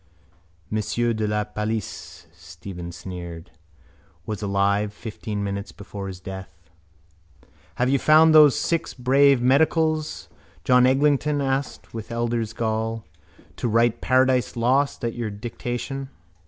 —Monsieur 0.71 1.13
de 1.13 1.27
la 1.27 1.43
Palice, 1.43 2.25
Stephen 2.33 2.91
sneered, 2.91 3.51
was 4.25 4.41
alive 4.41 4.91
fifteen 4.91 5.43
minutes 5.43 5.71
before 5.71 6.07
his 6.07 6.19
death. 6.19 6.71
—Have 7.75 7.87
you 7.87 7.99
found 7.99 8.33
those 8.33 8.55
six 8.59 8.95
brave 8.95 9.43
medicals, 9.43 10.27
John 10.63 10.87
Eglinton 10.87 11.39
asked 11.39 11.93
with 11.93 12.11
elder's 12.11 12.51
gall, 12.53 13.05
to 13.57 13.67
write 13.67 14.01
Paradise 14.01 14.55
Lost 14.55 15.05
at 15.05 15.13
your 15.13 15.29
dictation? 15.29 16.09